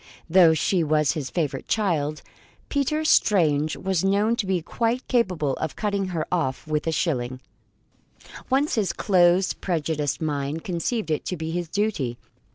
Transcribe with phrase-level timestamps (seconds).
[0.27, 2.23] Though she was his favourite child,
[2.69, 7.39] Peter Strange was known to be quite capable of cutting her off with a shilling,
[8.49, 12.17] once his close, prejudiced mind conceived it to be his duty.